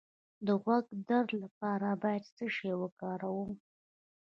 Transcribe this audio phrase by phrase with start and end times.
[0.45, 3.51] د غوږ د درد لپاره باید څه شی وکاروم؟